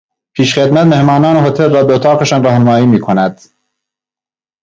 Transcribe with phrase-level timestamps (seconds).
[0.35, 3.41] پیشخدمت مهمانان هتل را به اتاقشان راهنمایی میکند.